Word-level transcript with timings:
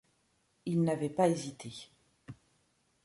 il 0.65 0.81
n’avait 0.81 1.09
pas 1.11 1.27
hésité. 1.29 1.91